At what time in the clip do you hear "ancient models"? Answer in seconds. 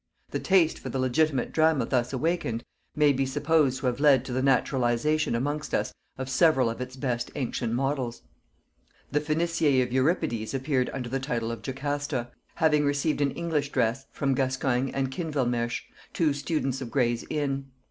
7.35-8.23